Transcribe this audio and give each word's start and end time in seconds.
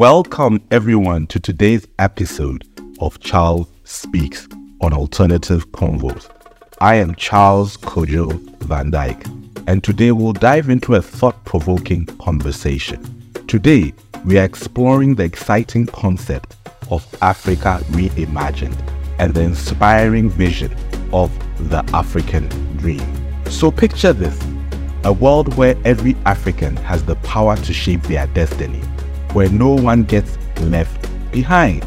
Welcome 0.00 0.62
everyone 0.70 1.26
to 1.26 1.38
today's 1.38 1.86
episode 1.98 2.66
of 3.00 3.20
Charles 3.20 3.68
Speaks 3.84 4.48
on 4.80 4.94
Alternative 4.94 5.70
Convos. 5.72 6.26
I 6.80 6.94
am 6.94 7.14
Charles 7.16 7.76
Kojo 7.76 8.32
Van 8.60 8.90
Dyke, 8.90 9.26
and 9.66 9.84
today 9.84 10.10
we'll 10.12 10.32
dive 10.32 10.70
into 10.70 10.94
a 10.94 11.02
thought 11.02 11.44
provoking 11.44 12.06
conversation. 12.06 13.30
Today, 13.46 13.92
we 14.24 14.38
are 14.38 14.44
exploring 14.44 15.16
the 15.16 15.24
exciting 15.24 15.84
concept 15.84 16.56
of 16.90 17.06
Africa 17.20 17.80
reimagined 17.90 18.80
and 19.18 19.34
the 19.34 19.42
inspiring 19.42 20.30
vision 20.30 20.74
of 21.12 21.30
the 21.68 21.84
African 21.92 22.48
dream. 22.78 23.04
So, 23.50 23.70
picture 23.70 24.14
this 24.14 24.42
a 25.04 25.12
world 25.12 25.54
where 25.56 25.76
every 25.84 26.16
African 26.24 26.74
has 26.76 27.04
the 27.04 27.16
power 27.16 27.56
to 27.56 27.74
shape 27.74 28.02
their 28.04 28.26
destiny, 28.28 28.80
where 29.32 29.48
no 29.48 29.70
one 29.70 30.04
gets 30.04 30.38
left 30.60 31.08
behind. 31.32 31.82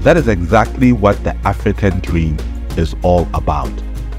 That 0.00 0.16
is 0.16 0.28
exactly 0.28 0.92
what 0.92 1.22
the 1.24 1.34
African 1.44 2.00
dream 2.00 2.36
is 2.76 2.94
all 3.02 3.28
about. 3.34 3.70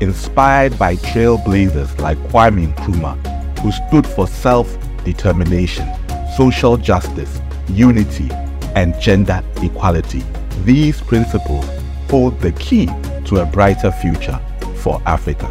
Inspired 0.01 0.77
by 0.77 0.95
trailblazers 0.95 1.99
like 1.99 2.17
Kwame 2.29 2.73
Nkrumah, 2.73 3.59
who 3.59 3.71
stood 3.71 4.05
for 4.05 4.27
self 4.27 4.77
determination, 5.03 5.87
social 6.35 6.77
justice, 6.77 7.41
unity, 7.69 8.29
and 8.75 8.99
gender 8.99 9.41
equality. 9.63 10.23
These 10.63 11.01
principles 11.01 11.65
hold 12.09 12.39
the 12.41 12.51
key 12.53 12.87
to 13.25 13.37
a 13.37 13.45
brighter 13.45 13.91
future 13.91 14.39
for 14.75 15.01
Africa. 15.05 15.47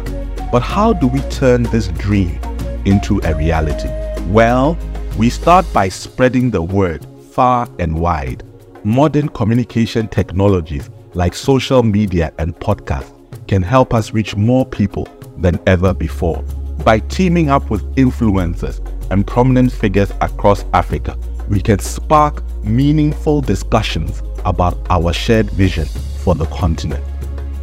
But 0.51 0.61
how 0.61 0.93
do 0.93 1.07
we 1.07 1.19
turn 1.29 1.63
this 1.63 1.87
dream 1.89 2.39
into 2.85 3.19
a 3.23 3.35
reality? 3.35 3.89
Well, 4.27 4.77
we 5.17 5.31
start 5.31 5.65
by 5.73 5.89
spreading 5.89 6.51
the 6.51 6.61
word 6.61 7.03
far 7.31 7.67
and 7.79 7.99
wide. 7.99 8.43
Modern 8.83 9.27
communication 9.29 10.07
technologies 10.07 10.91
like 11.15 11.33
social 11.33 11.81
media 11.81 12.31
and 12.37 12.55
podcasts 12.59 13.11
can 13.47 13.63
help 13.63 13.95
us 13.95 14.13
reach 14.13 14.35
more 14.35 14.63
people 14.63 15.07
than 15.39 15.59
ever 15.65 15.91
before. 15.91 16.43
By 16.85 16.99
teaming 16.99 17.49
up 17.49 17.71
with 17.71 17.83
influencers 17.95 18.79
and 19.09 19.25
prominent 19.25 19.71
figures 19.71 20.11
across 20.21 20.65
Africa, 20.73 21.17
we 21.49 21.61
can 21.61 21.79
spark 21.79 22.43
meaningful 22.63 23.41
discussions 23.41 24.21
about 24.45 24.77
our 24.91 25.13
shared 25.13 25.49
vision 25.49 25.85
for 26.23 26.35
the 26.35 26.45
continent. 26.45 27.03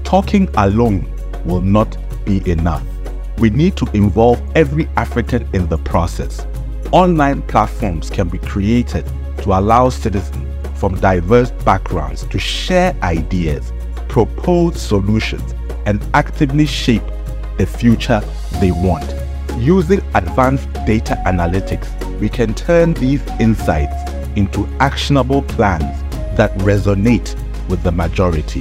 Talking 0.03 0.49
alone 0.57 1.09
will 1.45 1.61
not 1.61 1.97
be 2.25 2.51
enough. 2.51 2.83
We 3.39 3.51
need 3.51 3.77
to 3.77 3.87
involve 3.95 4.43
every 4.57 4.89
African 4.97 5.49
in 5.53 5.69
the 5.69 5.79
process. 5.79 6.45
Online 6.95 7.43
platforms 7.43 8.09
can 8.09 8.29
be 8.29 8.39
created 8.39 9.05
to 9.39 9.59
allow 9.59 9.89
citizens 9.89 10.47
from 10.79 10.95
diverse 11.01 11.51
backgrounds 11.51 12.23
to 12.29 12.39
share 12.39 12.95
ideas, 13.03 13.73
propose 14.09 14.81
solutions, 14.81 15.57
and 15.87 16.01
actively 16.15 16.65
shape 16.65 17.03
the 17.59 17.67
future 17.67 18.21
they 18.61 18.71
want. 18.71 19.13
Using 19.59 20.03
advanced 20.15 20.73
data 20.87 21.21
analytics, 21.27 21.89
we 22.21 22.29
can 22.29 22.55
turn 22.55 22.95
these 22.95 23.27
insights 23.41 24.13
into 24.37 24.65
actionable 24.79 25.43
plans 25.43 26.01
that 26.37 26.57
resonate 26.59 27.35
with 27.69 27.83
the 27.83 27.91
majority. 27.91 28.61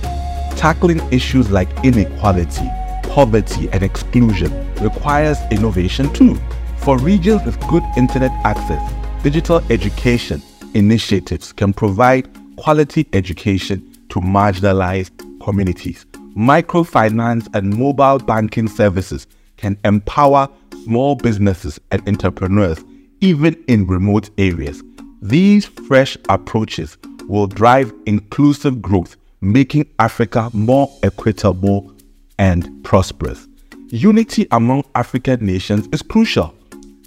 Tackling 0.56 1.02
issues 1.14 1.52
like 1.52 1.70
inequality, 1.86 2.68
poverty, 3.14 3.70
and 3.72 3.84
exclusion 3.84 4.52
requires 4.82 5.38
innovation 5.52 6.12
too. 6.14 6.36
For 6.84 6.98
regions 6.98 7.42
with 7.46 7.58
good 7.70 7.84
internet 7.96 8.34
access, 8.44 8.94
digital 9.24 9.64
education 9.70 10.42
initiatives 10.74 11.54
can 11.54 11.72
provide 11.72 12.28
quality 12.58 13.08
education 13.14 14.06
to 14.10 14.20
marginalized 14.20 15.12
communities. 15.42 16.06
Microfinance 16.36 17.48
and 17.56 17.74
mobile 17.80 18.20
banking 18.20 18.68
services 18.68 19.28
can 19.56 19.78
empower 19.86 20.50
small 20.84 21.16
businesses 21.16 21.80
and 21.92 22.06
entrepreneurs 22.06 22.84
even 23.22 23.56
in 23.70 23.88
remote 23.88 24.30
areas. 24.38 24.84
These 25.22 25.68
fresh 25.68 26.18
approaches 26.28 26.98
will 27.30 27.48
drive 27.48 27.94
inclusive 28.08 28.82
growth, 28.82 29.16
making 29.40 29.88
Africa 30.00 30.50
more 30.52 30.92
equitable 31.02 31.94
and 32.38 32.84
prosperous. 32.84 33.48
Unity 33.88 34.48
among 34.52 34.84
African 34.96 35.46
nations 35.46 35.88
is 35.94 36.02
crucial. 36.02 36.54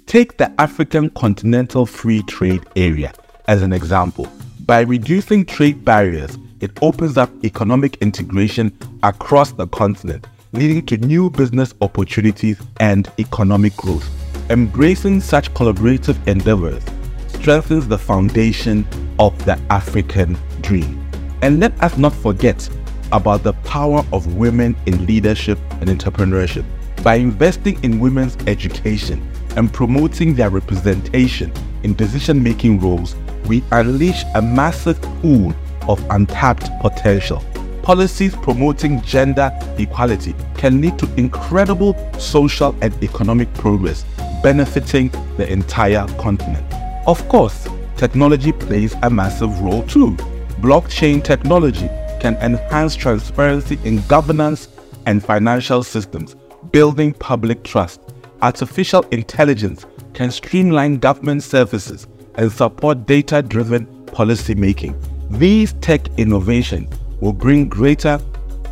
Take 0.07 0.37
the 0.37 0.49
African 0.57 1.09
Continental 1.09 1.85
Free 1.85 2.23
Trade 2.23 2.63
Area 2.77 3.11
as 3.49 3.61
an 3.61 3.73
example. 3.73 4.25
By 4.65 4.79
reducing 4.79 5.45
trade 5.45 5.83
barriers, 5.83 6.37
it 6.61 6.71
opens 6.81 7.17
up 7.17 7.29
economic 7.43 7.97
integration 7.97 8.71
across 9.03 9.51
the 9.51 9.67
continent, 9.67 10.25
leading 10.53 10.85
to 10.85 10.97
new 10.97 11.29
business 11.29 11.73
opportunities 11.81 12.57
and 12.79 13.11
economic 13.19 13.75
growth. 13.75 14.09
Embracing 14.49 15.19
such 15.19 15.53
collaborative 15.53 16.25
endeavors 16.25 16.81
strengthens 17.27 17.85
the 17.85 17.97
foundation 17.97 18.87
of 19.19 19.37
the 19.43 19.59
African 19.69 20.37
dream. 20.61 21.05
And 21.41 21.59
let 21.59 21.77
us 21.83 21.97
not 21.97 22.13
forget 22.13 22.69
about 23.11 23.43
the 23.43 23.53
power 23.65 24.05
of 24.13 24.37
women 24.37 24.73
in 24.85 25.05
leadership 25.05 25.59
and 25.81 25.89
entrepreneurship. 25.89 26.63
By 27.03 27.15
investing 27.15 27.77
in 27.83 27.99
women's 27.99 28.37
education 28.47 29.21
and 29.55 29.71
promoting 29.71 30.35
their 30.35 30.49
representation 30.49 31.51
in 31.83 31.93
decision 31.95 32.41
making 32.41 32.79
roles, 32.79 33.15
we 33.47 33.63
unleash 33.71 34.23
a 34.35 34.41
massive 34.41 35.01
pool 35.21 35.53
of 35.87 36.03
untapped 36.09 36.69
potential. 36.81 37.43
Policies 37.81 38.35
promoting 38.35 39.01
gender 39.01 39.51
equality 39.77 40.35
can 40.55 40.81
lead 40.81 40.99
to 40.99 41.09
incredible 41.15 41.95
social 42.19 42.75
and 42.81 42.93
economic 43.01 43.51
progress 43.53 44.03
benefiting 44.43 45.09
the 45.37 45.49
entire 45.51 46.05
continent. 46.19 46.65
Of 47.07 47.27
course, 47.29 47.67
technology 47.95 48.51
plays 48.51 48.93
a 49.03 49.09
massive 49.09 49.61
role 49.61 49.83
too. 49.83 50.17
Blockchain 50.61 51.23
technology 51.23 51.89
can 52.19 52.35
enhance 52.37 52.95
transparency 52.95 53.79
in 53.83 54.01
governance 54.07 54.67
and 55.05 55.23
financial 55.23 55.83
systems, 55.83 56.35
building 56.71 57.13
public 57.13 57.63
trust. 57.63 58.01
Artificial 58.41 59.01
intelligence 59.09 59.87
can 60.13 60.29
streamline 60.29 60.97
government 60.97 61.41
services 61.41 62.05
and 62.35 62.51
support 62.51 63.07
data 63.07 63.41
driven 63.41 63.87
policy 64.05 64.53
making. 64.53 64.95
These 65.31 65.73
tech 65.81 66.07
innovations 66.19 66.93
will 67.19 67.33
bring 67.33 67.67
greater 67.67 68.19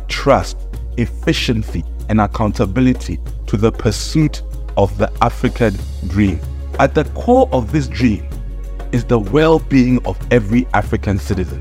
trust, 0.06 0.56
efficiency, 0.98 1.84
and 2.08 2.20
accountability 2.20 3.18
to 3.48 3.56
the 3.56 3.72
pursuit 3.72 4.42
of 4.76 4.96
the 4.98 5.10
African 5.20 5.76
dream. 6.06 6.38
At 6.78 6.94
the 6.94 7.04
core 7.06 7.48
of 7.50 7.72
this 7.72 7.88
dream 7.88 8.24
is 8.92 9.04
the 9.04 9.18
well 9.18 9.58
being 9.58 10.04
of 10.06 10.16
every 10.30 10.68
African 10.74 11.18
citizen. 11.18 11.60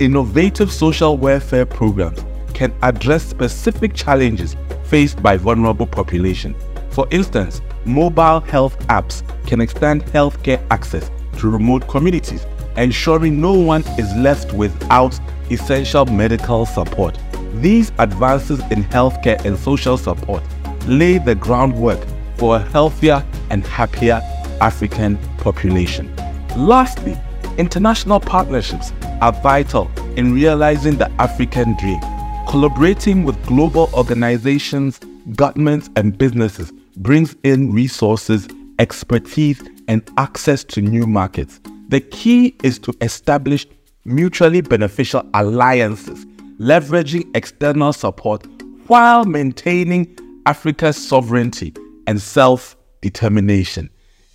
Innovative 0.00 0.72
social 0.72 1.18
welfare 1.18 1.66
programs 1.66 2.24
can 2.54 2.72
address 2.80 3.22
specific 3.22 3.92
challenges 3.92 4.56
faced 4.84 5.22
by 5.22 5.36
vulnerable 5.36 5.86
populations. 5.86 6.56
For 6.92 7.06
instance, 7.10 7.62
mobile 7.86 8.40
health 8.40 8.78
apps 8.88 9.22
can 9.46 9.62
extend 9.62 10.04
healthcare 10.04 10.62
access 10.70 11.10
to 11.38 11.48
remote 11.50 11.88
communities, 11.88 12.44
ensuring 12.76 13.40
no 13.40 13.54
one 13.54 13.82
is 13.98 14.14
left 14.14 14.52
without 14.52 15.18
essential 15.50 16.04
medical 16.04 16.66
support. 16.66 17.18
These 17.54 17.92
advances 17.98 18.60
in 18.70 18.84
healthcare 18.84 19.42
and 19.46 19.58
social 19.58 19.96
support 19.96 20.42
lay 20.86 21.16
the 21.16 21.34
groundwork 21.34 21.98
for 22.36 22.56
a 22.56 22.58
healthier 22.58 23.24
and 23.48 23.66
happier 23.66 24.20
African 24.60 25.16
population. 25.38 26.14
Lastly, 26.56 27.18
international 27.56 28.20
partnerships 28.20 28.92
are 29.22 29.32
vital 29.32 29.90
in 30.16 30.34
realizing 30.34 30.96
the 30.98 31.10
African 31.12 31.74
dream. 31.78 32.00
Collaborating 32.48 33.24
with 33.24 33.42
global 33.46 33.88
organizations, 33.94 34.98
governments, 35.34 35.88
and 35.96 36.18
businesses 36.18 36.70
brings 36.96 37.36
in 37.42 37.72
resources, 37.72 38.48
expertise, 38.78 39.62
and 39.88 40.02
access 40.16 40.64
to 40.64 40.80
new 40.80 41.06
markets. 41.06 41.60
The 41.88 42.00
key 42.00 42.56
is 42.62 42.78
to 42.80 42.94
establish 43.00 43.66
mutually 44.04 44.60
beneficial 44.60 45.22
alliances, 45.34 46.24
leveraging 46.58 47.34
external 47.36 47.92
support 47.92 48.46
while 48.86 49.24
maintaining 49.24 50.16
Africa's 50.46 50.96
sovereignty 50.96 51.74
and 52.06 52.20
self 52.20 52.76
determination. 53.00 53.90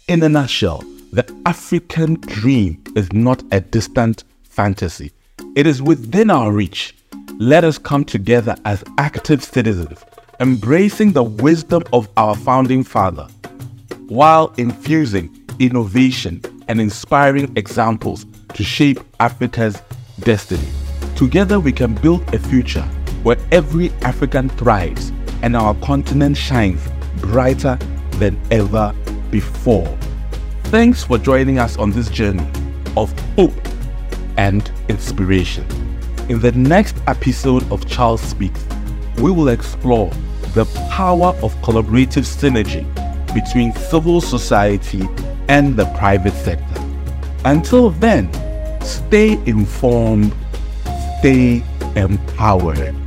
In 0.07 0.23
a 0.23 0.29
nutshell, 0.29 0.83
the 1.11 1.25
African 1.45 2.15
dream 2.15 2.81
is 2.95 3.11
not 3.13 3.43
a 3.51 3.59
distant 3.61 4.23
fantasy, 4.43 5.11
it 5.55 5.67
is 5.67 5.81
within 5.81 6.29
our 6.29 6.51
reach. 6.51 6.95
Let 7.39 7.63
us 7.63 7.77
come 7.77 8.03
together 8.03 8.55
as 8.65 8.83
active 8.97 9.43
citizens, 9.43 9.99
embracing 10.39 11.11
the 11.13 11.23
wisdom 11.23 11.83
of 11.93 12.07
our 12.15 12.35
founding 12.35 12.83
father, 12.83 13.27
while 14.07 14.53
infusing 14.57 15.43
innovation 15.59 16.41
and 16.67 16.79
inspiring 16.79 17.51
examples 17.57 18.25
to 18.53 18.63
shape 18.63 18.99
Africa's 19.19 19.81
destiny. 20.19 20.67
Together, 21.15 21.59
we 21.59 21.71
can 21.71 21.95
build 21.95 22.21
a 22.35 22.39
future 22.39 22.83
where 23.23 23.37
every 23.51 23.89
African 24.01 24.49
thrives 24.49 25.11
and 25.41 25.55
our 25.55 25.73
continent 25.75 26.37
shines 26.37 26.87
brighter 27.19 27.77
than 28.11 28.39
ever 28.51 28.93
before. 29.31 29.87
Thanks 30.65 31.03
for 31.03 31.17
joining 31.17 31.57
us 31.57 31.77
on 31.77 31.91
this 31.91 32.09
journey 32.09 32.47
of 32.95 33.11
hope 33.35 33.53
and 34.37 34.69
inspiration. 34.87 35.65
In 36.29 36.39
the 36.39 36.51
next 36.51 36.95
episode 37.07 37.69
of 37.71 37.87
Charles 37.87 38.21
Speaks, 38.21 38.63
we 39.17 39.31
will 39.31 39.47
explore 39.47 40.11
the 40.57 40.65
power 40.89 41.35
of 41.43 41.53
collaborative 41.61 42.25
synergy 42.25 42.83
between 43.31 43.71
civil 43.73 44.19
society 44.19 45.07
and 45.49 45.77
the 45.77 45.85
private 45.99 46.33
sector. 46.33 46.81
Until 47.45 47.91
then, 47.91 48.27
stay 48.81 49.33
informed, 49.45 50.33
stay 51.19 51.63
empowered. 51.95 53.06